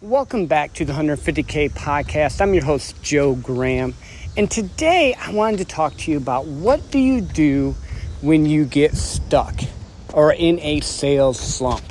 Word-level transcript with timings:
Welcome 0.00 0.46
back 0.46 0.74
to 0.74 0.84
the 0.84 0.92
150K 0.92 1.72
podcast. 1.72 2.40
I'm 2.40 2.54
your 2.54 2.62
host, 2.62 3.02
Joe 3.02 3.34
Graham. 3.34 3.94
And 4.36 4.48
today 4.48 5.16
I 5.18 5.32
wanted 5.32 5.56
to 5.56 5.64
talk 5.64 5.96
to 5.96 6.12
you 6.12 6.18
about 6.18 6.46
what 6.46 6.92
do 6.92 7.00
you 7.00 7.20
do 7.20 7.74
when 8.20 8.46
you 8.46 8.64
get 8.64 8.94
stuck 8.94 9.56
or 10.14 10.32
in 10.32 10.60
a 10.60 10.78
sales 10.82 11.40
slump. 11.40 11.82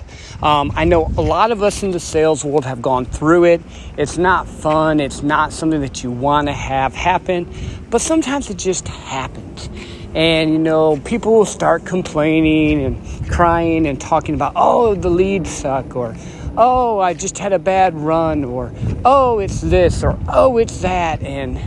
Um, 0.42 0.72
I 0.74 0.86
know 0.86 1.12
a 1.18 1.22
lot 1.22 1.52
of 1.52 1.62
us 1.62 1.84
in 1.84 1.92
the 1.92 2.00
sales 2.00 2.46
world 2.46 2.64
have 2.64 2.82
gone 2.82 3.04
through 3.04 3.44
it. 3.44 3.62
It's 3.98 4.18
not 4.18 4.48
fun, 4.48 5.02
it's 5.02 5.22
not 5.22 5.52
something 5.52 5.82
that 5.82 6.02
you 6.02 6.10
want 6.10 6.48
to 6.48 6.54
have 6.54 6.94
happen, 6.94 7.54
but 7.90 8.00
sometimes 8.00 8.50
it 8.50 8.58
just 8.58 8.88
happens. 8.88 9.70
And 10.16 10.52
you 10.52 10.60
know, 10.60 10.96
people 10.96 11.34
will 11.34 11.46
start 11.46 11.86
complaining 11.86 12.86
and 12.86 13.30
crying 13.30 13.86
and 13.86 14.00
talking 14.00 14.34
about, 14.34 14.54
oh, 14.56 14.96
the 14.96 15.10
leads 15.10 15.50
suck, 15.50 15.94
or 15.94 16.16
oh, 16.58 17.00
I 17.00 17.14
just 17.14 17.38
had 17.38 17.54
a 17.54 17.60
bad 17.60 17.94
run, 17.96 18.44
or 18.44 18.74
oh, 19.06 19.40
it's 19.40 19.62
this, 19.62 20.04
or 20.04 20.20
oh, 20.28 20.58
it's 20.58 20.82
that. 20.82 21.22
And 21.22 21.58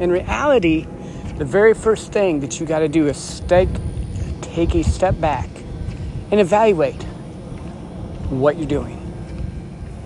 in 0.00 0.10
reality, 0.12 0.86
the 1.36 1.44
very 1.44 1.74
first 1.74 2.12
thing 2.12 2.40
that 2.40 2.60
you 2.60 2.66
got 2.66 2.80
to 2.80 2.88
do 2.88 3.08
is 3.08 3.40
take, 3.48 3.70
take 4.42 4.74
a 4.74 4.84
step 4.84 5.18
back 5.18 5.48
and 6.30 6.40
evaluate 6.40 7.02
what 8.30 8.56
you're 8.56 8.68
doing. 8.68 8.98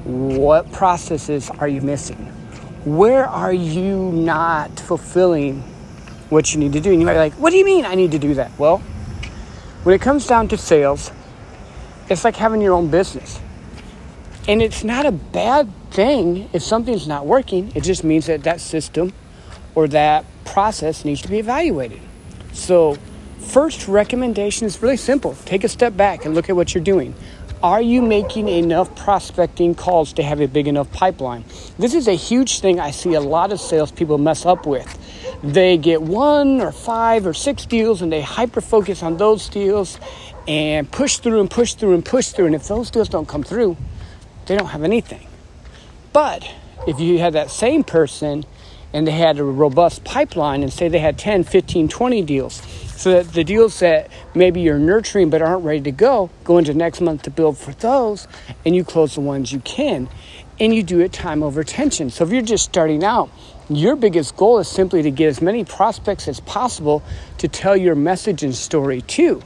What 0.04 0.70
processes 0.72 1.50
are 1.50 1.68
you 1.68 1.80
missing? 1.80 2.16
Where 2.84 3.26
are 3.26 3.52
you 3.52 4.12
not 4.12 4.78
fulfilling 4.80 5.62
what 6.30 6.54
you 6.54 6.60
need 6.60 6.72
to 6.74 6.80
do? 6.80 6.92
And 6.92 7.00
you 7.00 7.06
might 7.06 7.14
be 7.14 7.18
like, 7.18 7.34
what 7.34 7.50
do 7.50 7.56
you 7.56 7.64
mean 7.64 7.84
I 7.84 7.94
need 7.94 8.12
to 8.12 8.18
do 8.18 8.34
that? 8.34 8.56
Well, 8.58 8.78
when 9.82 9.94
it 9.94 10.00
comes 10.00 10.26
down 10.26 10.48
to 10.48 10.56
sales, 10.56 11.10
it's 12.08 12.24
like 12.24 12.36
having 12.36 12.62
your 12.62 12.72
own 12.72 12.88
business. 12.88 13.40
And 14.48 14.62
it's 14.62 14.82
not 14.82 15.04
a 15.04 15.12
bad 15.12 15.68
thing 15.90 16.48
if 16.54 16.62
something's 16.62 17.06
not 17.06 17.26
working. 17.26 17.70
It 17.74 17.82
just 17.82 18.02
means 18.02 18.26
that 18.26 18.44
that 18.44 18.62
system 18.62 19.12
or 19.74 19.86
that 19.88 20.24
process 20.46 21.04
needs 21.04 21.20
to 21.20 21.28
be 21.28 21.38
evaluated. 21.38 22.00
So, 22.54 22.96
first 23.38 23.86
recommendation 23.88 24.66
is 24.66 24.82
really 24.82 24.96
simple 24.96 25.34
take 25.44 25.64
a 25.64 25.68
step 25.68 25.96
back 25.96 26.24
and 26.24 26.34
look 26.34 26.48
at 26.48 26.56
what 26.56 26.74
you're 26.74 26.82
doing. 26.82 27.14
Are 27.62 27.82
you 27.82 28.00
making 28.00 28.48
enough 28.48 28.94
prospecting 28.94 29.74
calls 29.74 30.14
to 30.14 30.22
have 30.22 30.40
a 30.40 30.48
big 30.48 30.66
enough 30.66 30.90
pipeline? 30.92 31.44
This 31.78 31.92
is 31.92 32.08
a 32.08 32.12
huge 32.14 32.60
thing 32.60 32.80
I 32.80 32.90
see 32.90 33.14
a 33.14 33.20
lot 33.20 33.52
of 33.52 33.60
salespeople 33.60 34.16
mess 34.16 34.46
up 34.46 34.64
with. 34.64 34.88
They 35.42 35.76
get 35.76 36.00
one 36.00 36.60
or 36.62 36.72
five 36.72 37.26
or 37.26 37.34
six 37.34 37.66
deals 37.66 38.00
and 38.00 38.10
they 38.10 38.22
hyper 38.22 38.60
focus 38.60 39.02
on 39.02 39.18
those 39.18 39.48
deals 39.48 39.98
and 40.46 40.90
push 40.90 41.18
through 41.18 41.40
and 41.40 41.50
push 41.50 41.74
through 41.74 41.94
and 41.94 42.04
push 42.04 42.28
through. 42.28 42.46
And 42.46 42.54
if 42.54 42.68
those 42.68 42.90
deals 42.90 43.08
don't 43.08 43.28
come 43.28 43.42
through, 43.42 43.76
they 44.48 44.56
don't 44.56 44.68
have 44.68 44.82
anything. 44.82 45.26
But 46.12 46.50
if 46.86 46.98
you 46.98 47.18
had 47.18 47.34
that 47.34 47.50
same 47.50 47.84
person 47.84 48.44
and 48.92 49.06
they 49.06 49.12
had 49.12 49.38
a 49.38 49.44
robust 49.44 50.02
pipeline 50.04 50.62
and 50.62 50.72
say 50.72 50.88
they 50.88 50.98
had 50.98 51.18
10, 51.18 51.44
15, 51.44 51.88
20 51.88 52.22
deals, 52.22 52.54
so 52.96 53.12
that 53.12 53.32
the 53.32 53.44
deals 53.44 53.78
that 53.78 54.10
maybe 54.34 54.60
you're 54.60 54.78
nurturing 54.78 55.30
but 55.30 55.42
aren't 55.42 55.64
ready 55.64 55.82
to 55.82 55.92
go, 55.92 56.30
go 56.42 56.58
into 56.58 56.74
next 56.74 57.00
month 57.00 57.22
to 57.22 57.30
build 57.30 57.56
for 57.56 57.72
those, 57.72 58.26
and 58.64 58.74
you 58.74 58.82
close 58.82 59.14
the 59.14 59.20
ones 59.20 59.52
you 59.52 59.60
can. 59.60 60.08
And 60.58 60.74
you 60.74 60.82
do 60.82 60.98
it 61.00 61.12
time 61.12 61.44
over 61.44 61.60
attention. 61.60 62.10
So 62.10 62.24
if 62.24 62.32
you're 62.32 62.42
just 62.42 62.64
starting 62.64 63.04
out, 63.04 63.30
your 63.68 63.94
biggest 63.94 64.36
goal 64.36 64.58
is 64.58 64.66
simply 64.66 65.02
to 65.02 65.10
get 65.12 65.28
as 65.28 65.40
many 65.40 65.64
prospects 65.64 66.26
as 66.26 66.40
possible 66.40 67.04
to 67.36 67.46
tell 67.46 67.76
your 67.76 67.94
message 67.94 68.42
and 68.42 68.52
story 68.52 69.02
to. 69.02 69.40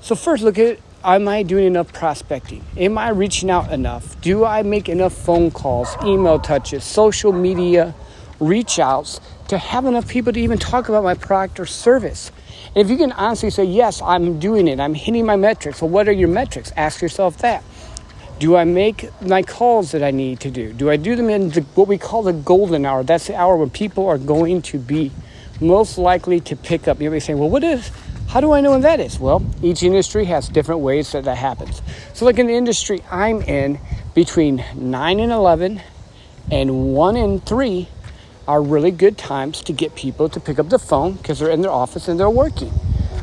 So 0.00 0.14
first 0.14 0.42
look 0.42 0.58
at 0.58 0.78
am 1.04 1.28
I 1.28 1.42
doing 1.42 1.66
enough 1.66 1.92
prospecting? 1.92 2.64
Am 2.76 2.98
I 2.98 3.10
reaching 3.10 3.50
out 3.50 3.72
enough? 3.72 4.20
Do 4.20 4.44
I 4.44 4.62
make 4.62 4.88
enough 4.88 5.12
phone 5.12 5.50
calls, 5.50 5.94
email 6.02 6.38
touches, 6.38 6.84
social 6.84 7.32
media 7.32 7.94
reach 8.40 8.78
outs 8.78 9.20
to 9.48 9.58
have 9.58 9.84
enough 9.84 10.08
people 10.08 10.32
to 10.32 10.40
even 10.40 10.58
talk 10.58 10.88
about 10.88 11.04
my 11.04 11.14
product 11.14 11.60
or 11.60 11.66
service? 11.66 12.30
And 12.74 12.84
if 12.84 12.90
you 12.90 12.96
can 12.96 13.12
honestly 13.12 13.50
say, 13.50 13.64
yes, 13.64 14.02
I'm 14.02 14.38
doing 14.38 14.68
it, 14.68 14.80
I'm 14.80 14.94
hitting 14.94 15.24
my 15.24 15.36
metrics. 15.36 15.80
Well, 15.80 15.90
what 15.90 16.08
are 16.08 16.12
your 16.12 16.28
metrics? 16.28 16.72
Ask 16.76 17.00
yourself 17.00 17.38
that. 17.38 17.64
Do 18.38 18.54
I 18.54 18.64
make 18.64 19.10
my 19.20 19.42
calls 19.42 19.90
that 19.92 20.02
I 20.02 20.12
need 20.12 20.38
to 20.40 20.50
do? 20.50 20.72
Do 20.72 20.90
I 20.90 20.96
do 20.96 21.16
them 21.16 21.28
in 21.28 21.50
the, 21.50 21.62
what 21.74 21.88
we 21.88 21.98
call 21.98 22.22
the 22.22 22.32
golden 22.32 22.86
hour? 22.86 23.02
That's 23.02 23.26
the 23.26 23.34
hour 23.34 23.56
when 23.56 23.70
people 23.70 24.06
are 24.06 24.18
going 24.18 24.62
to 24.62 24.78
be 24.78 25.10
most 25.60 25.98
likely 25.98 26.38
to 26.40 26.54
pick 26.54 26.86
up. 26.86 27.00
You'll 27.00 27.12
be 27.12 27.18
saying, 27.18 27.38
well, 27.38 27.50
what 27.50 27.64
is 27.64 27.90
how 28.28 28.42
do 28.42 28.52
I 28.52 28.60
know 28.60 28.72
when 28.72 28.82
that 28.82 29.00
is? 29.00 29.18
Well, 29.18 29.42
each 29.62 29.82
industry 29.82 30.26
has 30.26 30.50
different 30.50 30.82
ways 30.82 31.12
that 31.12 31.24
that 31.24 31.38
happens. 31.38 31.80
So, 32.12 32.26
like 32.26 32.38
in 32.38 32.46
the 32.46 32.54
industry 32.54 33.02
I'm 33.10 33.40
in, 33.40 33.80
between 34.14 34.62
9 34.74 35.20
and 35.20 35.32
11 35.32 35.80
and 36.50 36.94
1 36.94 37.16
and 37.16 37.44
3 37.44 37.88
are 38.46 38.62
really 38.62 38.90
good 38.90 39.16
times 39.16 39.62
to 39.62 39.72
get 39.72 39.94
people 39.94 40.28
to 40.28 40.40
pick 40.40 40.58
up 40.58 40.68
the 40.68 40.78
phone 40.78 41.14
because 41.14 41.38
they're 41.38 41.50
in 41.50 41.62
their 41.62 41.70
office 41.70 42.06
and 42.06 42.20
they're 42.20 42.28
working. 42.28 42.70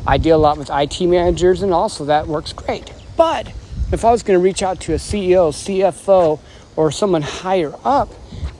I 0.08 0.18
deal 0.18 0.36
a 0.36 0.38
lot 0.38 0.58
with 0.58 0.70
IT 0.72 1.00
managers, 1.00 1.62
and 1.62 1.72
also 1.72 2.04
that 2.06 2.26
works 2.26 2.52
great. 2.52 2.92
But 3.16 3.48
if 3.92 4.04
I 4.04 4.10
was 4.10 4.24
going 4.24 4.38
to 4.38 4.42
reach 4.42 4.62
out 4.62 4.80
to 4.82 4.94
a 4.94 4.96
CEO, 4.96 5.50
CFO, 5.52 6.40
or 6.74 6.90
someone 6.90 7.22
higher 7.22 7.72
up, 7.84 8.08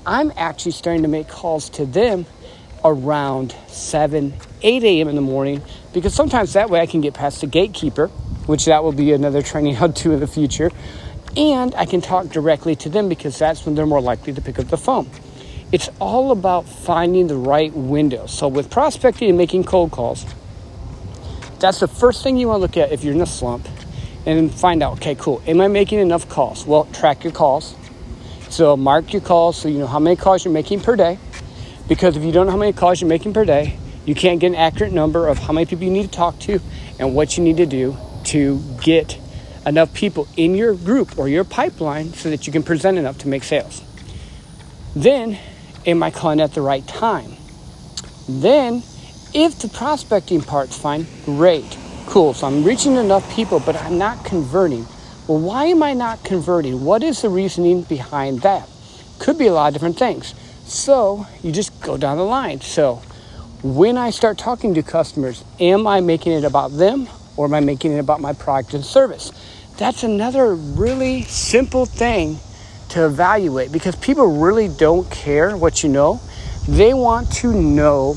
I'm 0.04 0.32
actually 0.36 0.72
starting 0.72 1.02
to 1.02 1.08
make 1.08 1.28
calls 1.28 1.68
to 1.70 1.86
them 1.86 2.26
around 2.84 3.54
7, 3.66 4.32
8 4.62 4.84
a.m. 4.84 5.08
in 5.08 5.16
the 5.16 5.20
morning 5.20 5.60
because 5.96 6.12
sometimes 6.12 6.52
that 6.52 6.68
way 6.68 6.80
I 6.80 6.84
can 6.84 7.00
get 7.00 7.14
past 7.14 7.40
the 7.40 7.46
gatekeeper, 7.46 8.08
which 8.44 8.66
that 8.66 8.84
will 8.84 8.92
be 8.92 9.14
another 9.14 9.40
training 9.40 9.76
I'll 9.80 9.88
do 9.88 10.12
in 10.12 10.20
the 10.20 10.26
future, 10.26 10.70
and 11.38 11.74
I 11.74 11.86
can 11.86 12.02
talk 12.02 12.28
directly 12.28 12.76
to 12.76 12.90
them 12.90 13.08
because 13.08 13.38
that's 13.38 13.64
when 13.64 13.74
they're 13.74 13.86
more 13.86 14.02
likely 14.02 14.34
to 14.34 14.42
pick 14.42 14.58
up 14.58 14.66
the 14.66 14.76
phone. 14.76 15.08
It's 15.72 15.88
all 15.98 16.32
about 16.32 16.68
finding 16.68 17.28
the 17.28 17.36
right 17.36 17.72
window. 17.72 18.26
So 18.26 18.46
with 18.46 18.70
prospecting 18.70 19.30
and 19.30 19.38
making 19.38 19.64
cold 19.64 19.90
calls, 19.90 20.26
that's 21.60 21.80
the 21.80 21.88
first 21.88 22.22
thing 22.22 22.36
you 22.36 22.48
want 22.48 22.58
to 22.58 22.62
look 22.62 22.76
at 22.76 22.92
if 22.92 23.02
you're 23.02 23.14
in 23.14 23.22
a 23.22 23.26
slump 23.26 23.66
and 24.26 24.52
find 24.52 24.82
out, 24.82 24.98
okay, 24.98 25.14
cool, 25.14 25.42
am 25.46 25.62
I 25.62 25.68
making 25.68 25.98
enough 25.98 26.28
calls? 26.28 26.66
Well, 26.66 26.84
track 26.92 27.24
your 27.24 27.32
calls. 27.32 27.74
So 28.50 28.76
mark 28.76 29.14
your 29.14 29.22
calls 29.22 29.56
so 29.56 29.68
you 29.68 29.78
know 29.78 29.86
how 29.86 29.98
many 29.98 30.16
calls 30.16 30.44
you're 30.44 30.52
making 30.52 30.80
per 30.80 30.94
day 30.94 31.18
because 31.88 32.18
if 32.18 32.22
you 32.22 32.32
don't 32.32 32.44
know 32.44 32.52
how 32.52 32.58
many 32.58 32.74
calls 32.74 33.00
you're 33.00 33.08
making 33.08 33.32
per 33.32 33.46
day, 33.46 33.78
you 34.06 34.14
can't 34.14 34.40
get 34.40 34.46
an 34.46 34.54
accurate 34.54 34.92
number 34.92 35.28
of 35.28 35.38
how 35.38 35.52
many 35.52 35.66
people 35.66 35.84
you 35.84 35.90
need 35.90 36.04
to 36.04 36.10
talk 36.10 36.38
to 36.40 36.60
and 36.98 37.14
what 37.14 37.36
you 37.36 37.44
need 37.44 37.58
to 37.58 37.66
do 37.66 37.96
to 38.24 38.62
get 38.80 39.18
enough 39.66 39.92
people 39.92 40.28
in 40.36 40.54
your 40.54 40.74
group 40.74 41.18
or 41.18 41.28
your 41.28 41.44
pipeline 41.44 42.12
so 42.12 42.30
that 42.30 42.46
you 42.46 42.52
can 42.52 42.62
present 42.62 42.96
enough 42.96 43.18
to 43.18 43.28
make 43.28 43.42
sales. 43.42 43.82
Then, 44.94 45.38
am 45.84 46.02
I 46.02 46.10
calling 46.10 46.40
at 46.40 46.54
the 46.54 46.62
right 46.62 46.86
time? 46.86 47.32
Then, 48.28 48.82
if 49.34 49.58
the 49.58 49.68
prospecting 49.68 50.40
part's 50.40 50.78
fine, 50.78 51.06
great, 51.24 51.76
cool. 52.06 52.32
So 52.32 52.46
I'm 52.46 52.64
reaching 52.64 52.96
enough 52.96 53.28
people, 53.34 53.60
but 53.60 53.76
I'm 53.76 53.98
not 53.98 54.24
converting. 54.24 54.86
Well, 55.26 55.40
why 55.40 55.66
am 55.66 55.82
I 55.82 55.94
not 55.94 56.22
converting? 56.22 56.84
What 56.84 57.02
is 57.02 57.22
the 57.22 57.28
reasoning 57.28 57.82
behind 57.82 58.42
that? 58.42 58.68
Could 59.18 59.36
be 59.36 59.48
a 59.48 59.52
lot 59.52 59.68
of 59.68 59.74
different 59.74 59.98
things. 59.98 60.34
So 60.64 61.26
you 61.42 61.50
just 61.50 61.80
go 61.82 61.96
down 61.96 62.16
the 62.16 62.24
line. 62.24 62.60
So 62.60 63.02
when 63.62 63.96
I 63.96 64.10
start 64.10 64.38
talking 64.38 64.74
to 64.74 64.82
customers, 64.82 65.42
am 65.58 65.86
I 65.86 66.00
making 66.00 66.32
it 66.32 66.44
about 66.44 66.72
them 66.72 67.08
or 67.36 67.46
am 67.46 67.54
I 67.54 67.60
making 67.60 67.92
it 67.92 67.98
about 67.98 68.20
my 68.20 68.32
product 68.32 68.74
and 68.74 68.84
service? 68.84 69.32
That's 69.78 70.02
another 70.02 70.54
really 70.54 71.22
simple 71.22 71.86
thing 71.86 72.38
to 72.90 73.06
evaluate 73.06 73.72
because 73.72 73.96
people 73.96 74.38
really 74.38 74.68
don't 74.68 75.10
care 75.10 75.56
what 75.56 75.82
you 75.82 75.88
know. 75.88 76.20
They 76.68 76.94
want 76.94 77.32
to 77.36 77.52
know 77.52 78.14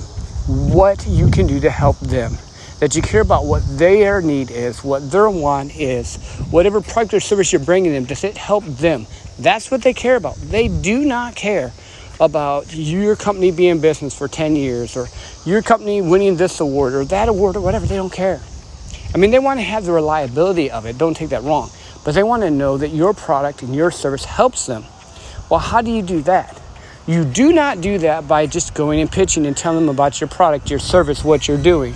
what 0.47 1.05
you 1.07 1.29
can 1.29 1.47
do 1.47 1.59
to 1.61 1.69
help 1.69 2.00
them. 2.00 2.33
That 2.79 2.95
you 2.95 3.01
care 3.01 3.21
about 3.21 3.45
what 3.45 3.61
their 3.77 4.21
need 4.21 4.51
is, 4.51 4.83
what 4.83 5.11
their 5.11 5.29
want 5.29 5.75
is, 5.75 6.17
whatever 6.50 6.81
product 6.81 7.13
or 7.13 7.19
service 7.19 7.51
you're 7.51 7.59
bringing 7.61 7.91
them, 7.91 8.06
does 8.06 8.23
it 8.23 8.38
help 8.38 8.63
them? 8.66 9.06
That's 9.38 9.69
what 9.69 9.83
they 9.83 9.94
care 9.94 10.16
about. 10.16 10.35
They 10.35 10.68
do 10.68 11.06
not 11.06 11.36
care 11.36 11.71
about 12.19 12.74
your 12.74 13.16
company 13.16 13.51
being 13.51 13.71
in 13.71 13.81
business 13.81 14.18
for 14.18 14.27
10 14.27 14.56
years 14.56 14.98
or 14.98 15.07
your 15.45 15.62
company 15.62 16.01
winning 16.01 16.36
this 16.36 16.60
award 16.60 16.94
or 16.94 17.06
that 17.06 17.30
award 17.30 17.56
or 17.56 17.62
whatever. 17.62 17.86
They 17.86 17.95
don't 17.95 18.12
care. 18.12 18.42
I 19.13 19.18
mean, 19.18 19.31
they 19.31 19.39
want 19.39 19.60
to 19.60 19.63
have 19.63 19.86
the 19.86 19.92
reliability 19.92 20.69
of 20.69 20.86
it. 20.86 20.98
Don't 20.98 21.16
take 21.16 21.30
that 21.30 21.44
wrong. 21.44 21.69
But 22.04 22.13
they 22.13 22.24
want 22.24 22.44
to 22.44 22.51
know 22.51 22.77
that 22.77 22.89
your 22.89 23.13
product 23.13 23.62
and 23.63 23.75
your 23.75 23.92
service 23.92 24.25
helps 24.25 24.66
them. 24.66 24.83
Well, 25.50 25.60
how 25.60 25.81
do 25.81 25.92
you 25.92 26.01
do 26.01 26.21
that? 26.24 26.62
You 27.07 27.25
do 27.25 27.51
not 27.51 27.81
do 27.81 27.98
that 28.00 28.27
by 28.27 28.45
just 28.45 28.75
going 28.75 29.00
and 29.00 29.12
pitching 29.12 29.48
and 29.48 29.57
telling 29.57 29.86
them 29.86 29.89
about 29.89 30.22
your 30.22 30.27
product, 30.27 30.69
your 30.69 30.80
service, 30.80 31.24
what 31.24 31.48
you're 31.48 31.57
doing. 31.62 31.95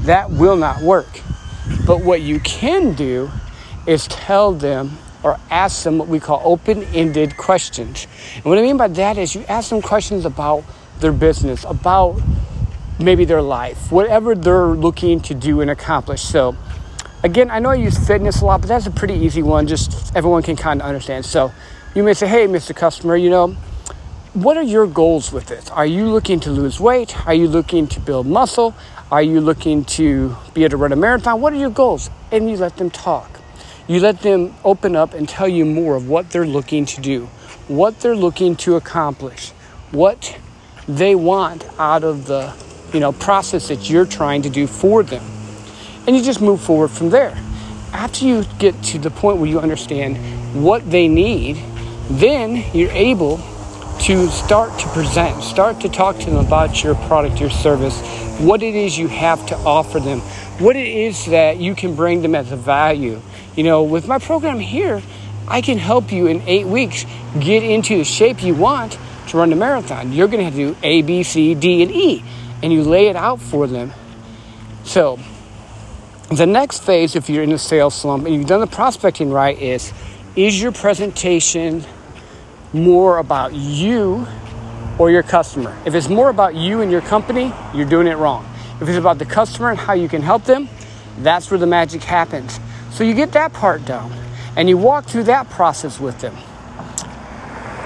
That 0.00 0.30
will 0.30 0.56
not 0.56 0.82
work. 0.82 1.20
But 1.86 2.02
what 2.02 2.20
you 2.22 2.40
can 2.40 2.94
do 2.94 3.30
is 3.86 4.08
tell 4.08 4.52
them 4.52 4.98
or 5.22 5.38
ask 5.50 5.84
them 5.84 5.98
what 5.98 6.08
we 6.08 6.20
call 6.20 6.40
open 6.44 6.82
ended 6.94 7.36
questions. 7.36 8.06
And 8.36 8.44
what 8.44 8.58
I 8.58 8.62
mean 8.62 8.76
by 8.76 8.88
that 8.88 9.18
is 9.18 9.34
you 9.34 9.44
ask 9.48 9.70
them 9.70 9.82
questions 9.82 10.24
about 10.24 10.64
their 11.00 11.12
business, 11.12 11.64
about 11.64 12.20
maybe 12.98 13.24
their 13.24 13.42
life, 13.42 13.90
whatever 13.90 14.34
they're 14.34 14.68
looking 14.68 15.20
to 15.20 15.34
do 15.34 15.60
and 15.60 15.70
accomplish. 15.70 16.22
So, 16.22 16.56
again, 17.22 17.50
I 17.50 17.58
know 17.58 17.70
I 17.70 17.76
use 17.76 17.98
fitness 18.06 18.40
a 18.42 18.44
lot, 18.44 18.60
but 18.60 18.68
that's 18.68 18.86
a 18.86 18.90
pretty 18.90 19.14
easy 19.14 19.42
one, 19.42 19.66
just 19.66 20.14
everyone 20.14 20.42
can 20.42 20.56
kind 20.56 20.80
of 20.80 20.86
understand. 20.86 21.24
So, 21.24 21.52
You 21.92 22.04
may 22.04 22.14
say, 22.14 22.28
hey, 22.28 22.46
Mr. 22.46 22.74
Customer, 22.74 23.16
you 23.16 23.30
know, 23.30 23.48
what 24.32 24.56
are 24.56 24.62
your 24.62 24.86
goals 24.86 25.32
with 25.32 25.46
this? 25.46 25.68
Are 25.70 25.84
you 25.84 26.06
looking 26.06 26.38
to 26.38 26.50
lose 26.52 26.78
weight? 26.78 27.26
Are 27.26 27.34
you 27.34 27.48
looking 27.48 27.88
to 27.88 27.98
build 27.98 28.28
muscle? 28.28 28.76
Are 29.10 29.24
you 29.24 29.40
looking 29.40 29.84
to 29.96 30.36
be 30.54 30.62
able 30.62 30.70
to 30.70 30.76
run 30.76 30.92
a 30.92 30.96
marathon? 30.96 31.40
What 31.40 31.52
are 31.52 31.56
your 31.56 31.70
goals? 31.70 32.08
And 32.30 32.48
you 32.48 32.56
let 32.56 32.76
them 32.76 32.90
talk. 32.90 33.39
You 33.90 33.98
let 33.98 34.20
them 34.20 34.54
open 34.62 34.94
up 34.94 35.14
and 35.14 35.28
tell 35.28 35.48
you 35.48 35.64
more 35.64 35.96
of 35.96 36.08
what 36.08 36.30
they're 36.30 36.46
looking 36.46 36.86
to 36.86 37.00
do, 37.00 37.26
what 37.66 37.98
they're 37.98 38.14
looking 38.14 38.54
to 38.58 38.76
accomplish, 38.76 39.50
what 39.90 40.38
they 40.86 41.16
want 41.16 41.66
out 41.76 42.04
of 42.04 42.26
the 42.26 42.54
you 42.94 43.00
know 43.00 43.10
process 43.10 43.66
that 43.66 43.90
you're 43.90 44.06
trying 44.06 44.42
to 44.42 44.48
do 44.48 44.68
for 44.68 45.02
them. 45.02 45.24
And 46.06 46.14
you 46.14 46.22
just 46.22 46.40
move 46.40 46.60
forward 46.60 46.92
from 46.92 47.10
there. 47.10 47.36
After 47.92 48.26
you 48.26 48.44
get 48.60 48.80
to 48.84 49.00
the 49.00 49.10
point 49.10 49.38
where 49.38 49.50
you 49.50 49.58
understand 49.58 50.18
what 50.54 50.88
they 50.88 51.08
need, 51.08 51.56
then 52.10 52.64
you're 52.72 52.92
able 52.92 53.38
to 54.02 54.28
start 54.28 54.78
to 54.78 54.88
present, 54.90 55.42
start 55.42 55.80
to 55.80 55.88
talk 55.88 56.16
to 56.20 56.26
them 56.26 56.36
about 56.36 56.84
your 56.84 56.94
product, 56.94 57.40
your 57.40 57.50
service, 57.50 58.00
what 58.38 58.62
it 58.62 58.76
is 58.76 58.96
you 58.96 59.08
have 59.08 59.44
to 59.46 59.56
offer 59.56 59.98
them, 59.98 60.20
what 60.60 60.76
it 60.76 60.86
is 60.86 61.26
that 61.26 61.56
you 61.56 61.74
can 61.74 61.96
bring 61.96 62.22
them 62.22 62.36
as 62.36 62.52
a 62.52 62.56
value. 62.56 63.20
You 63.56 63.64
know, 63.64 63.82
with 63.82 64.06
my 64.06 64.18
program 64.18 64.60
here, 64.60 65.02
I 65.48 65.60
can 65.60 65.78
help 65.78 66.12
you 66.12 66.28
in 66.28 66.42
eight 66.42 66.66
weeks 66.66 67.04
get 67.38 67.62
into 67.62 67.98
the 67.98 68.04
shape 68.04 68.42
you 68.42 68.54
want 68.54 68.98
to 69.28 69.36
run 69.36 69.50
the 69.50 69.56
marathon. 69.56 70.12
You're 70.12 70.28
going 70.28 70.38
to 70.38 70.44
have 70.44 70.54
to 70.54 70.74
do 70.74 70.76
A, 70.82 71.02
B, 71.02 71.22
C, 71.22 71.54
D, 71.54 71.82
and 71.82 71.90
E, 71.90 72.24
and 72.62 72.72
you 72.72 72.82
lay 72.82 73.08
it 73.08 73.16
out 73.16 73.40
for 73.40 73.66
them. 73.66 73.92
So, 74.84 75.18
the 76.30 76.46
next 76.46 76.84
phase, 76.84 77.16
if 77.16 77.28
you're 77.28 77.42
in 77.42 77.50
a 77.50 77.58
sales 77.58 77.94
slump 77.94 78.24
and 78.24 78.34
you've 78.34 78.46
done 78.46 78.60
the 78.60 78.66
prospecting 78.66 79.30
right, 79.30 79.58
is 79.58 79.92
is 80.36 80.62
your 80.62 80.70
presentation 80.70 81.84
more 82.72 83.18
about 83.18 83.52
you 83.52 84.26
or 84.96 85.10
your 85.10 85.24
customer? 85.24 85.76
If 85.84 85.94
it's 85.94 86.08
more 86.08 86.30
about 86.30 86.54
you 86.54 86.82
and 86.82 86.90
your 86.92 87.00
company, 87.00 87.52
you're 87.74 87.88
doing 87.88 88.06
it 88.06 88.16
wrong. 88.16 88.46
If 88.80 88.88
it's 88.88 88.96
about 88.96 89.18
the 89.18 89.24
customer 89.24 89.70
and 89.70 89.78
how 89.78 89.94
you 89.94 90.08
can 90.08 90.22
help 90.22 90.44
them, 90.44 90.68
that's 91.18 91.50
where 91.50 91.58
the 91.58 91.66
magic 91.66 92.04
happens. 92.04 92.60
So 93.00 93.04
you 93.04 93.14
get 93.14 93.32
that 93.32 93.54
part 93.54 93.86
down 93.86 94.12
and 94.56 94.68
you 94.68 94.76
walk 94.76 95.06
through 95.06 95.22
that 95.22 95.48
process 95.48 95.98
with 95.98 96.20
them. 96.20 96.36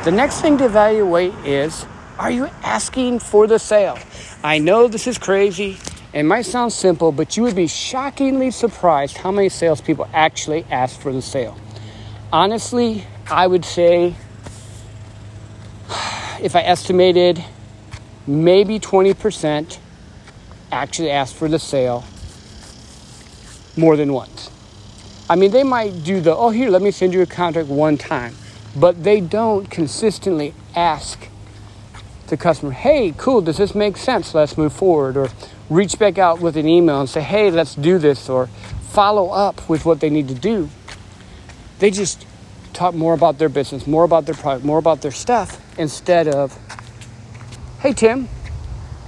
The 0.03 0.11
next 0.11 0.41
thing 0.41 0.59
to 0.59 0.65
evaluate 0.65 1.33
is 1.45 1.87
are 2.19 2.33
you 2.33 2.47
asking 2.65 3.21
for 3.21 3.47
the 3.47 3.61
sale? 3.61 3.97
I 4.43 4.59
know 4.59 4.89
this 4.89 5.07
is 5.07 5.17
crazy. 5.17 5.79
It 6.13 6.25
might 6.25 6.47
sound 6.47 6.73
simple, 6.73 7.13
but 7.13 7.37
you 7.37 7.45
would 7.45 7.55
be 7.55 7.69
shockingly 7.69 8.51
surprised 8.51 9.17
how 9.19 9.31
many 9.31 9.49
salespeople 9.51 10.09
actually 10.13 10.67
ask 10.69 10.99
for 10.99 11.13
the 11.13 11.23
sale. 11.23 11.57
Honestly, 12.33 13.05
I 13.31 13.47
would 13.47 13.65
say 13.65 14.17
if 16.43 16.57
I 16.57 16.63
estimated 16.63 17.45
maybe 18.27 18.81
20% 18.81 19.79
actually 20.73 21.11
ask 21.13 21.33
for 21.37 21.47
the 21.49 21.61
sale 21.61 22.03
more 23.77 23.97
than 23.97 24.13
once. 24.13 24.51
I 25.29 25.37
mean, 25.37 25.51
they 25.51 25.63
might 25.63 26.05
do 26.05 26.21
the, 26.21 26.37
oh, 26.37 26.51
here, 26.51 26.69
let 26.69 26.83
me 26.83 26.91
send 26.91 27.15
you 27.15 27.23
a 27.23 27.27
contract 27.27 27.69
one 27.69 27.97
time, 27.97 28.35
but 28.77 29.05
they 29.05 29.21
don't 29.21 29.71
consistently 29.71 30.53
ask 30.77 31.29
the 32.27 32.37
customer, 32.37 32.73
hey, 32.73 33.15
cool, 33.17 33.41
does 33.41 33.57
this 33.57 33.75
make 33.75 33.97
sense? 33.97 34.35
Let's 34.35 34.59
move 34.59 34.73
forward. 34.73 35.17
Or 35.17 35.29
reach 35.71 35.99
back 35.99 36.19
out 36.19 36.41
with 36.41 36.57
an 36.57 36.69
email 36.69 37.01
and 37.01 37.09
say, 37.09 37.23
hey, 37.23 37.51
let's 37.51 37.75
do 37.75 37.99
this. 37.99 38.29
Or 38.29 38.49
follow 38.83 39.31
up 39.31 39.69
with 39.69 39.85
what 39.85 40.01
they 40.01 40.11
need 40.11 40.29
to 40.29 40.35
do. 40.35 40.69
They 41.79 41.91
just 41.91 42.27
talk 42.73 42.95
more 42.95 43.15
about 43.15 43.39
their 43.39 43.49
business, 43.49 43.87
more 43.87 44.05
about 44.05 44.27
their 44.27 44.35
product, 44.35 44.65
more 44.65 44.79
about 44.79 45.01
their 45.03 45.11
stuff 45.11 45.61
instead 45.79 46.29
of, 46.29 46.57
hey, 47.81 47.93
Tim, 47.93 48.29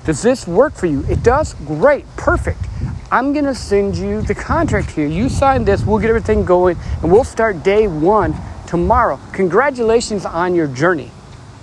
does 0.04 0.22
this 0.22 0.46
work 0.46 0.74
for 0.74 0.86
you? 0.86 1.04
It 1.08 1.22
does? 1.22 1.54
Great, 1.54 2.04
perfect. 2.16 2.65
I'm 3.10 3.32
going 3.32 3.44
to 3.44 3.54
send 3.54 3.96
you 3.96 4.22
the 4.22 4.34
contract 4.34 4.90
here. 4.90 5.06
You 5.06 5.28
sign 5.28 5.64
this, 5.64 5.84
we'll 5.84 5.98
get 5.98 6.08
everything 6.08 6.44
going, 6.44 6.76
and 7.02 7.10
we'll 7.10 7.24
start 7.24 7.62
day 7.62 7.86
one 7.86 8.34
tomorrow. 8.66 9.20
Congratulations 9.32 10.24
on 10.24 10.54
your 10.54 10.66
journey. 10.66 11.10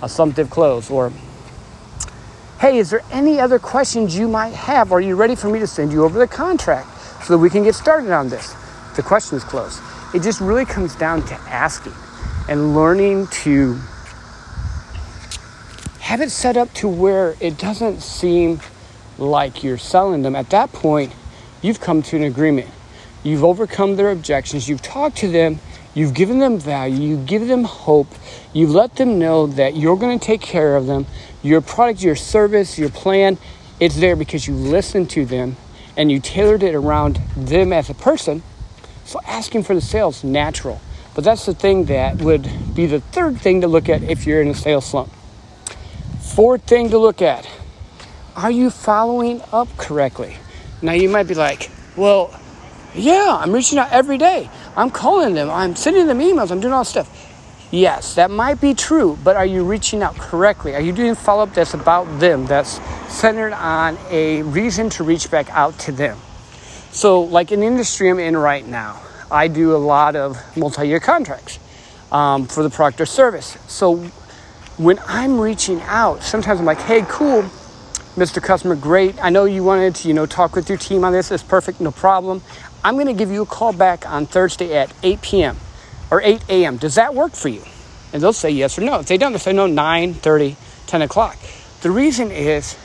Assumptive 0.02 0.48
close. 0.48 0.90
Or, 0.90 1.12
hey, 2.60 2.78
is 2.78 2.90
there 2.90 3.02
any 3.10 3.40
other 3.40 3.58
questions 3.58 4.16
you 4.16 4.26
might 4.26 4.54
have? 4.54 4.90
Are 4.90 5.00
you 5.00 5.16
ready 5.16 5.34
for 5.34 5.48
me 5.48 5.58
to 5.58 5.66
send 5.66 5.92
you 5.92 6.04
over 6.04 6.18
the 6.18 6.26
contract 6.26 6.88
so 7.24 7.34
that 7.34 7.38
we 7.38 7.50
can 7.50 7.62
get 7.62 7.74
started 7.74 8.10
on 8.10 8.28
this? 8.28 8.54
The 8.96 9.02
question 9.02 9.36
is 9.36 9.44
closed. 9.44 9.80
It 10.14 10.22
just 10.22 10.40
really 10.40 10.64
comes 10.64 10.94
down 10.94 11.26
to 11.26 11.34
asking 11.34 11.92
and 12.48 12.74
learning 12.74 13.26
to 13.28 13.78
have 16.00 16.20
it 16.20 16.30
set 16.30 16.56
up 16.56 16.72
to 16.74 16.88
where 16.88 17.34
it 17.40 17.58
doesn't 17.58 18.00
seem 18.00 18.60
like 19.18 19.62
you're 19.62 19.78
selling 19.78 20.22
them. 20.22 20.34
At 20.34 20.50
that 20.50 20.72
point, 20.72 21.12
you've 21.62 21.80
come 21.80 22.02
to 22.02 22.16
an 22.16 22.24
agreement. 22.24 22.68
You've 23.22 23.44
overcome 23.44 23.96
their 23.96 24.10
objections. 24.10 24.68
You've 24.68 24.82
talked 24.82 25.16
to 25.18 25.28
them. 25.28 25.60
You've 25.94 26.12
given 26.12 26.40
them 26.40 26.58
value. 26.58 27.16
You 27.16 27.16
give 27.24 27.46
them 27.46 27.64
hope. 27.64 28.08
You've 28.52 28.70
let 28.70 28.96
them 28.96 29.18
know 29.18 29.46
that 29.46 29.76
you're 29.76 29.96
going 29.96 30.18
to 30.18 30.24
take 30.24 30.40
care 30.40 30.76
of 30.76 30.86
them. 30.86 31.06
Your 31.42 31.60
product, 31.60 32.02
your 32.02 32.16
service, 32.16 32.78
your 32.78 32.90
plan, 32.90 33.38
it's 33.80 33.96
there 33.96 34.16
because 34.16 34.46
you 34.46 34.54
listened 34.54 35.10
to 35.10 35.24
them 35.24 35.56
and 35.96 36.10
you 36.10 36.20
tailored 36.20 36.62
it 36.62 36.74
around 36.74 37.20
them 37.36 37.72
as 37.72 37.88
a 37.88 37.94
person. 37.94 38.42
So 39.04 39.20
asking 39.26 39.62
for 39.62 39.74
the 39.74 39.80
sales 39.80 40.24
natural. 40.24 40.80
But 41.14 41.24
that's 41.24 41.46
the 41.46 41.54
thing 41.54 41.84
that 41.84 42.16
would 42.16 42.74
be 42.74 42.86
the 42.86 43.00
third 43.00 43.40
thing 43.40 43.60
to 43.60 43.68
look 43.68 43.88
at 43.88 44.02
if 44.02 44.26
you're 44.26 44.42
in 44.42 44.48
a 44.48 44.54
sales 44.54 44.86
slump. 44.86 45.12
Fourth 46.20 46.62
thing 46.62 46.90
to 46.90 46.98
look 46.98 47.22
at 47.22 47.48
are 48.36 48.50
you 48.50 48.70
following 48.70 49.40
up 49.52 49.68
correctly? 49.76 50.36
Now 50.82 50.92
you 50.92 51.08
might 51.08 51.28
be 51.28 51.34
like, 51.34 51.70
well, 51.96 52.38
yeah, 52.94 53.38
I'm 53.40 53.52
reaching 53.52 53.78
out 53.78 53.92
every 53.92 54.18
day. 54.18 54.50
I'm 54.76 54.90
calling 54.90 55.34
them, 55.34 55.50
I'm 55.50 55.76
sending 55.76 56.06
them 56.06 56.18
emails, 56.18 56.50
I'm 56.50 56.60
doing 56.60 56.72
all 56.72 56.82
this 56.82 56.88
stuff. 56.88 57.30
Yes, 57.70 58.14
that 58.14 58.30
might 58.30 58.60
be 58.60 58.74
true, 58.74 59.18
but 59.24 59.36
are 59.36 59.46
you 59.46 59.64
reaching 59.64 60.02
out 60.02 60.16
correctly? 60.16 60.74
Are 60.74 60.80
you 60.80 60.92
doing 60.92 61.14
follow 61.14 61.42
up 61.44 61.54
that's 61.54 61.74
about 61.74 62.04
them, 62.20 62.46
that's 62.46 62.80
centered 63.12 63.52
on 63.52 63.98
a 64.10 64.42
reason 64.42 64.90
to 64.90 65.04
reach 65.04 65.30
back 65.30 65.48
out 65.50 65.78
to 65.80 65.92
them? 65.92 66.18
So, 66.90 67.22
like 67.22 67.50
an 67.50 67.62
industry 67.62 68.10
I'm 68.10 68.20
in 68.20 68.36
right 68.36 68.64
now, 68.64 69.00
I 69.30 69.48
do 69.48 69.74
a 69.74 69.78
lot 69.78 70.14
of 70.14 70.38
multi 70.56 70.86
year 70.86 71.00
contracts 71.00 71.58
um, 72.12 72.46
for 72.46 72.62
the 72.62 72.70
Proctor 72.70 73.06
service. 73.06 73.58
So, 73.66 73.96
when 74.76 75.00
I'm 75.06 75.40
reaching 75.40 75.80
out, 75.82 76.22
sometimes 76.22 76.60
I'm 76.60 76.66
like, 76.66 76.80
hey, 76.80 77.04
cool, 77.08 77.44
Mr. 78.16 78.40
Customer, 78.40 78.76
great. 78.76 79.20
I 79.20 79.30
know 79.30 79.44
you 79.44 79.64
wanted 79.64 79.96
to, 79.96 80.08
you 80.08 80.14
know, 80.14 80.24
talk 80.24 80.54
with 80.54 80.68
your 80.68 80.78
team 80.78 81.02
on 81.02 81.12
this. 81.12 81.32
It's 81.32 81.42
perfect, 81.42 81.80
no 81.80 81.90
problem. 81.90 82.42
I'm 82.84 82.94
going 82.94 83.08
to 83.08 83.12
give 83.12 83.32
you 83.32 83.42
a 83.42 83.46
call 83.46 83.72
back 83.72 84.08
on 84.08 84.26
Thursday 84.26 84.76
at 84.76 84.92
8 85.02 85.20
p.m. 85.20 85.56
or 86.12 86.22
8 86.22 86.44
a.m. 86.48 86.76
Does 86.76 86.94
that 86.94 87.12
work 87.12 87.32
for 87.32 87.48
you? 87.48 87.64
And 88.12 88.22
they'll 88.22 88.32
say 88.32 88.50
yes 88.50 88.78
or 88.78 88.82
no. 88.82 89.00
If 89.00 89.06
they 89.06 89.18
don't, 89.18 89.32
they'll 89.32 89.40
say 89.40 89.52
no, 89.52 89.66
9, 89.66 90.14
30, 90.14 90.56
10 90.86 91.02
o'clock. 91.02 91.36
The 91.80 91.90
reason 91.90 92.30
is 92.30 92.78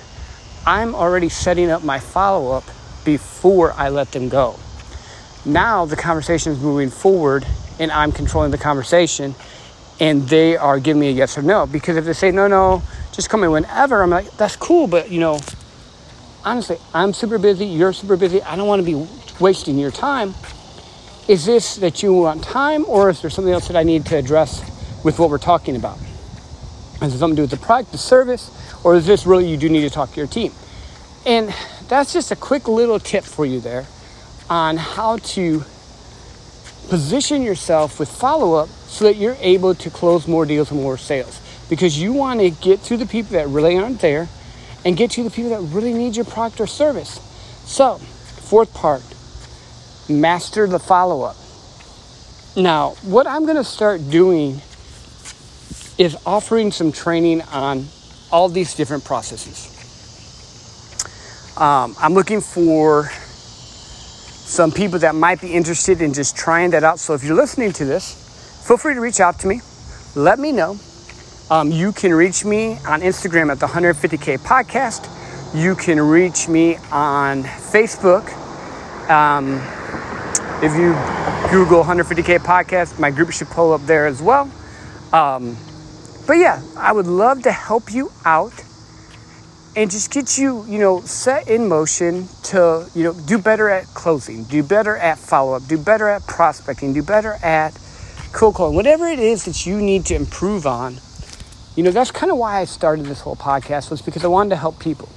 I'm 0.65 0.95
already 0.95 1.29
setting 1.29 1.69
up 1.69 1.83
my 1.83 1.99
follow 1.99 2.51
up 2.51 2.63
before 3.05 3.73
I 3.73 3.89
let 3.89 4.11
them 4.11 4.29
go. 4.29 4.57
Now 5.45 5.85
the 5.85 5.95
conversation 5.95 6.53
is 6.53 6.59
moving 6.59 6.89
forward 6.89 7.45
and 7.77 7.91
I'm 7.91 8.11
controlling 8.11 8.49
the 8.49 8.57
conversation 8.57 9.35
and 9.99 10.27
they 10.29 10.55
are 10.55 10.79
giving 10.79 11.01
me 11.01 11.09
a 11.09 11.11
yes 11.11 11.37
or 11.37 11.41
no. 11.41 11.65
Because 11.65 11.97
if 11.97 12.05
they 12.05 12.13
say 12.13 12.31
no, 12.31 12.47
no, 12.47 12.81
just 13.11 13.29
come 13.29 13.43
in 13.43 13.51
whenever. 13.51 14.01
I'm 14.01 14.09
like, 14.09 14.31
that's 14.37 14.55
cool, 14.55 14.87
but 14.87 15.11
you 15.11 15.19
know, 15.19 15.39
honestly, 16.45 16.77
I'm 16.93 17.13
super 17.13 17.37
busy, 17.37 17.65
you're 17.65 17.93
super 17.93 18.17
busy, 18.17 18.41
I 18.41 18.55
don't 18.55 18.67
want 18.67 18.85
to 18.85 18.85
be 18.85 19.07
wasting 19.39 19.77
your 19.77 19.91
time. 19.91 20.33
Is 21.27 21.45
this 21.45 21.75
that 21.75 22.01
you 22.01 22.13
want 22.13 22.43
time, 22.43 22.85
or 22.87 23.09
is 23.09 23.21
there 23.21 23.29
something 23.29 23.53
else 23.53 23.67
that 23.67 23.77
I 23.77 23.83
need 23.83 24.05
to 24.07 24.17
address 24.17 24.63
with 25.03 25.19
what 25.19 25.29
we're 25.29 25.37
talking 25.37 25.75
about? 25.75 25.97
Is 27.01 27.13
it 27.13 27.19
something 27.19 27.35
to 27.35 27.41
do 27.41 27.41
with 27.43 27.51
the 27.51 27.57
product, 27.57 27.91
the 27.91 27.97
service, 27.97 28.51
or 28.83 28.95
is 28.95 29.05
this 29.05 29.25
really 29.25 29.47
you 29.47 29.57
do 29.57 29.69
need 29.69 29.81
to 29.81 29.89
talk 29.89 30.11
to 30.11 30.17
your 30.17 30.27
team? 30.27 30.51
And 31.25 31.53
that's 31.87 32.13
just 32.13 32.31
a 32.31 32.35
quick 32.35 32.67
little 32.67 32.99
tip 32.99 33.23
for 33.23 33.45
you 33.45 33.59
there 33.59 33.85
on 34.49 34.77
how 34.77 35.17
to 35.17 35.63
position 36.89 37.43
yourself 37.43 37.99
with 37.99 38.09
follow 38.09 38.55
up 38.55 38.69
so 38.89 39.05
that 39.05 39.15
you're 39.15 39.37
able 39.39 39.75
to 39.75 39.89
close 39.89 40.27
more 40.27 40.45
deals 40.45 40.71
and 40.71 40.81
more 40.81 40.97
sales 40.97 41.39
because 41.69 42.01
you 42.01 42.11
want 42.11 42.39
to 42.39 42.49
get 42.49 42.83
to 42.83 42.97
the 42.97 43.05
people 43.05 43.33
that 43.33 43.47
really 43.47 43.77
aren't 43.77 44.01
there 44.01 44.27
and 44.83 44.97
get 44.97 45.11
to 45.11 45.23
the 45.23 45.29
people 45.29 45.51
that 45.51 45.61
really 45.73 45.93
need 45.93 46.15
your 46.15 46.25
product 46.25 46.59
or 46.59 46.67
service. 46.67 47.19
So, 47.65 47.97
fourth 47.97 48.73
part 48.73 49.03
master 50.09 50.65
the 50.65 50.79
follow 50.79 51.21
up. 51.21 51.35
Now, 52.57 52.95
what 53.03 53.27
I'm 53.27 53.43
going 53.43 53.57
to 53.57 53.63
start 53.63 54.09
doing 54.09 54.59
is 55.99 56.17
offering 56.25 56.71
some 56.71 56.91
training 56.91 57.43
on 57.43 57.85
all 58.31 58.49
these 58.49 58.73
different 58.73 59.05
processes. 59.05 59.75
Um, 61.57 61.95
I'm 61.99 62.13
looking 62.13 62.41
for 62.41 63.09
some 64.49 64.71
people 64.71 64.99
that 64.99 65.13
might 65.13 65.41
be 65.41 65.53
interested 65.53 66.01
in 66.01 66.13
just 66.13 66.35
trying 66.35 66.71
that 66.71 66.83
out. 66.83 66.99
So 66.99 67.13
if 67.13 67.23
you're 67.23 67.35
listening 67.35 67.71
to 67.73 67.85
this, 67.85 68.28
feel 68.63 68.77
free 68.77 68.93
to 68.93 69.01
reach 69.01 69.19
out 69.19 69.39
to 69.39 69.47
me 69.47 69.61
let 70.15 70.39
me 70.39 70.51
know. 70.51 70.77
Um, 71.51 71.71
you 71.71 71.91
can 71.91 72.13
reach 72.13 72.45
me 72.45 72.73
on 72.87 73.01
Instagram 73.01 73.51
at 73.51 73.59
the 73.59 73.67
150K 73.67 74.39
Podcast. 74.39 75.07
You 75.55 75.75
can 75.75 75.99
reach 75.99 76.47
me 76.47 76.77
on 76.91 77.43
Facebook. 77.43 78.27
Um, 79.09 79.55
if 80.63 80.73
you 80.75 80.93
Google 81.51 81.83
150K 81.83 82.39
Podcast, 82.39 82.99
my 82.99 83.11
group 83.11 83.31
should 83.31 83.47
pull 83.49 83.73
up 83.73 83.85
there 83.85 84.05
as 84.05 84.21
well. 84.21 84.51
Um, 85.13 85.57
but 86.27 86.33
yeah, 86.33 86.61
I 86.77 86.91
would 86.91 87.07
love 87.07 87.43
to 87.43 87.51
help 87.51 87.91
you 87.91 88.11
out 88.25 88.53
and 89.75 89.89
just 89.89 90.11
get 90.11 90.37
you, 90.37 90.65
you 90.67 90.77
know, 90.77 91.01
set 91.01 91.47
in 91.47 91.67
motion 91.67 92.27
to, 92.43 92.87
you 92.93 93.03
know, 93.03 93.13
do 93.13 93.37
better 93.37 93.69
at 93.69 93.85
closing, 93.87 94.43
do 94.43 94.61
better 94.61 94.97
at 94.97 95.17
follow 95.17 95.53
up, 95.53 95.67
do 95.67 95.77
better 95.77 96.07
at 96.07 96.27
prospecting, 96.27 96.93
do 96.93 97.01
better 97.01 97.33
at 97.41 97.73
cold 98.31 98.55
calling, 98.55 98.75
whatever 98.75 99.07
it 99.07 99.19
is 99.19 99.45
that 99.45 99.65
you 99.65 99.81
need 99.81 100.05
to 100.05 100.15
improve 100.15 100.65
on 100.65 100.99
you 101.79 101.83
know, 101.83 101.91
that's 101.91 102.11
kind 102.11 102.29
of 102.29 102.37
why 102.37 102.59
I 102.59 102.65
started 102.65 103.05
this 103.05 103.21
whole 103.21 103.37
podcast 103.37 103.89
was 103.89 104.01
because 104.01 104.25
I 104.25 104.27
wanted 104.27 104.49
to 104.49 104.55
help 104.57 104.79
people. 104.79 105.07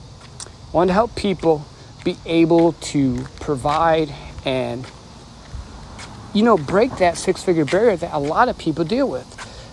I 0.44 0.70
wanted 0.70 0.90
to 0.90 0.94
help 0.94 1.16
people 1.16 1.66
be 2.04 2.16
able 2.24 2.74
to 2.74 3.24
provide 3.40 4.14
and 4.44 4.86
you 6.32 6.44
know, 6.44 6.56
break 6.56 6.98
that 6.98 7.18
six-figure 7.18 7.64
barrier 7.64 7.96
that 7.96 8.14
a 8.14 8.18
lot 8.18 8.48
of 8.48 8.56
people 8.58 8.84
deal 8.84 9.08
with. 9.08 9.26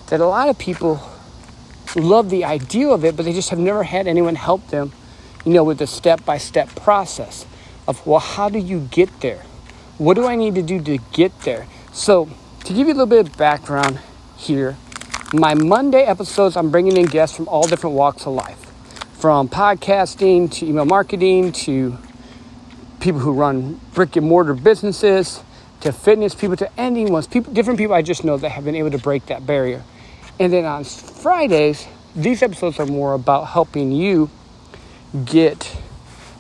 That 0.08 0.20
a 0.20 0.26
lot 0.26 0.50
of 0.50 0.58
people 0.58 1.00
love 1.96 2.32
the 2.32 2.44
idea 2.44 2.90
of 2.90 3.06
it, 3.06 3.16
but 3.16 3.24
they 3.24 3.34
just 3.34 3.52
have 3.52 3.60
never 3.60 3.84
had 3.84 4.08
anyone 4.08 4.34
help 4.34 4.68
them, 4.70 4.92
you 5.46 5.54
know, 5.54 5.64
with 5.64 5.78
the 5.78 5.86
step-by-step 5.86 6.76
process 6.76 7.46
of 7.88 8.04
well, 8.04 8.20
how 8.20 8.50
do 8.50 8.58
you 8.58 8.88
get 8.90 9.22
there? 9.22 9.44
What 10.00 10.16
do 10.16 10.26
I 10.26 10.36
need 10.36 10.56
to 10.56 10.64
do 10.64 10.82
to 10.82 10.98
get 11.14 11.42
there? 11.42 11.68
So, 11.94 12.30
to 12.70 12.76
give 12.76 12.88
you 12.88 12.94
a 12.94 12.98
little 13.02 13.08
bit 13.08 13.28
of 13.28 13.36
background 13.36 14.00
here, 14.38 14.78
my 15.34 15.56
Monday 15.56 16.04
episodes, 16.04 16.56
I'm 16.56 16.70
bringing 16.70 16.98
in 16.98 17.08
guests 17.08 17.36
from 17.36 17.48
all 17.48 17.66
different 17.66 17.96
walks 17.96 18.28
of 18.28 18.34
life 18.34 18.60
from 19.14 19.50
podcasting 19.50 20.52
to 20.52 20.68
email 20.68 20.86
marketing 20.86 21.52
to 21.52 21.98
people 23.00 23.22
who 23.22 23.34
run 23.34 23.82
brick 23.96 24.18
and 24.18 24.28
mortar 24.28 24.54
businesses 24.54 25.42
to 25.82 25.92
fitness 25.92 26.36
people 26.36 26.56
to 26.58 26.70
anyone, 26.80 27.24
people, 27.24 27.52
different 27.52 27.80
people 27.80 27.96
I 27.96 28.04
just 28.04 28.24
know 28.24 28.38
that 28.38 28.50
have 28.50 28.66
been 28.66 28.76
able 28.76 28.92
to 28.92 29.00
break 29.00 29.26
that 29.26 29.48
barrier. 29.48 29.82
And 30.40 30.54
then 30.54 30.66
on 30.66 30.84
Fridays, 30.84 31.88
these 32.16 32.44
episodes 32.44 32.80
are 32.80 32.86
more 32.86 33.16
about 33.16 33.46
helping 33.46 33.92
you 33.92 34.30
get 35.26 35.76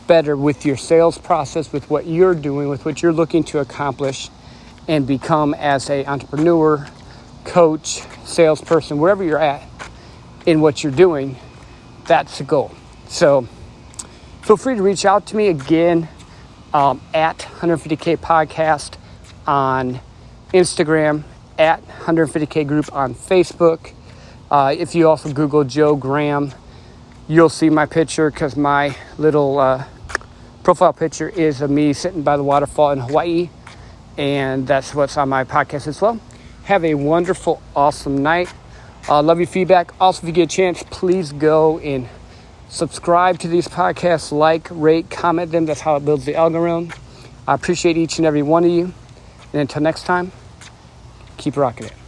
better 0.05 0.37
with 0.37 0.63
your 0.63 0.77
sales 0.77 1.17
process, 1.17 1.73
with 1.73 1.89
what 1.89 2.05
you're 2.05 2.35
doing, 2.35 2.69
with 2.69 2.85
what 2.85 3.01
you're 3.01 3.13
looking 3.13 3.43
to 3.45 3.57
accomplish 3.57 4.29
and 4.89 5.05
become 5.05 5.53
as 5.53 5.87
a 5.91 6.03
entrepreneur, 6.07 6.87
coach, 7.45 8.01
salesperson, 8.25 8.97
wherever 8.97 9.23
you're 9.23 9.37
at 9.37 9.61
in 10.47 10.61
what 10.61 10.83
you're 10.83 10.91
doing, 10.91 11.37
that's 12.07 12.39
the 12.39 12.43
goal. 12.43 12.71
So 13.07 13.47
feel 14.41 14.57
free 14.57 14.75
to 14.75 14.81
reach 14.81 15.05
out 15.05 15.27
to 15.27 15.35
me 15.35 15.49
again 15.49 16.09
um, 16.73 17.01
at 17.13 17.37
150K 17.37 18.17
Podcast 18.17 18.95
on 19.45 20.01
Instagram, 20.55 21.23
at 21.59 21.87
150K 21.87 22.65
Group 22.65 22.91
on 22.91 23.13
Facebook. 23.13 23.93
Uh, 24.49 24.73
if 24.75 24.95
you 24.95 25.07
also 25.07 25.31
Google 25.31 25.63
Joe 25.63 25.95
Graham, 25.95 26.51
you'll 27.27 27.49
see 27.49 27.69
my 27.69 27.85
picture 27.85 28.31
because 28.31 28.57
my 28.57 28.95
little 29.19 29.59
uh, 29.59 29.85
profile 30.63 30.93
picture 30.93 31.29
is 31.29 31.61
of 31.61 31.69
me 31.69 31.93
sitting 31.93 32.23
by 32.23 32.37
the 32.37 32.43
waterfall 32.43 32.89
in 32.89 32.97
Hawaii, 32.97 33.51
and 34.19 34.67
that's 34.67 34.93
what's 34.93 35.15
on 35.15 35.29
my 35.29 35.45
podcast 35.45 35.87
as 35.87 36.01
well. 36.01 36.19
Have 36.65 36.83
a 36.83 36.93
wonderful, 36.93 37.61
awesome 37.73 38.21
night. 38.21 38.53
Uh, 39.07 39.23
love 39.23 39.39
your 39.39 39.47
feedback. 39.47 39.93
Also, 39.99 40.21
if 40.23 40.27
you 40.27 40.33
get 40.33 40.51
a 40.51 40.55
chance, 40.55 40.83
please 40.91 41.31
go 41.31 41.79
and 41.79 42.07
subscribe 42.67 43.39
to 43.39 43.47
these 43.47 43.69
podcasts, 43.69 44.33
like, 44.33 44.67
rate, 44.69 45.09
comment 45.09 45.53
them. 45.53 45.65
That's 45.65 45.79
how 45.79 45.95
it 45.95 46.03
builds 46.03 46.25
the 46.25 46.35
algorithm. 46.35 46.91
I 47.47 47.53
appreciate 47.53 47.95
each 47.95 48.17
and 48.17 48.27
every 48.27 48.43
one 48.43 48.65
of 48.65 48.71
you. 48.71 48.93
And 49.53 49.61
until 49.61 49.81
next 49.81 50.03
time, 50.03 50.33
keep 51.37 51.55
rocking 51.55 51.87
it. 51.87 51.98